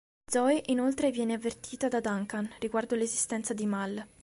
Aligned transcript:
Zoey 0.31 0.63
inoltre 0.71 1.11
viene 1.11 1.33
avvertita 1.35 1.87
da 1.87 1.99
Duncan 1.99 2.49
riguardo 2.57 2.95
l'esistenza 2.95 3.53
di 3.53 3.67
Mal. 3.67 4.03